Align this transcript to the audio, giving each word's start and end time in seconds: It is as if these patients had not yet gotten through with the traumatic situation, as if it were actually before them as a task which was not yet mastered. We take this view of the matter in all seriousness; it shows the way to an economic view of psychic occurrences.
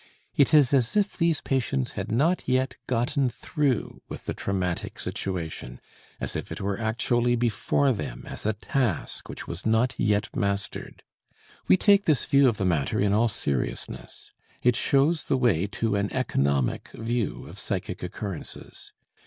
It 0.35 0.51
is 0.51 0.73
as 0.73 0.97
if 0.97 1.15
these 1.15 1.41
patients 1.41 1.91
had 1.91 2.11
not 2.11 2.47
yet 2.47 2.75
gotten 2.87 3.29
through 3.29 4.01
with 4.09 4.25
the 4.25 4.33
traumatic 4.33 4.99
situation, 4.99 5.79
as 6.19 6.35
if 6.35 6.51
it 6.51 6.59
were 6.59 6.79
actually 6.79 7.35
before 7.35 7.91
them 7.93 8.23
as 8.25 8.47
a 8.47 8.53
task 8.53 9.29
which 9.29 9.47
was 9.47 9.63
not 9.63 9.93
yet 9.99 10.35
mastered. 10.35 11.03
We 11.67 11.77
take 11.77 12.05
this 12.05 12.25
view 12.25 12.49
of 12.49 12.57
the 12.57 12.65
matter 12.65 12.99
in 12.99 13.13
all 13.13 13.27
seriousness; 13.27 14.31
it 14.63 14.75
shows 14.75 15.25
the 15.25 15.37
way 15.37 15.67
to 15.67 15.95
an 15.95 16.11
economic 16.11 16.89
view 16.95 17.45
of 17.45 17.59
psychic 17.59 18.01
occurrences. 18.01 18.93